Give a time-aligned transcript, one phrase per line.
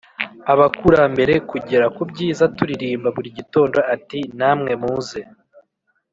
[0.53, 5.21] abakurambere kugera ku byiza turirimba buri gitondo Ati Namwe muze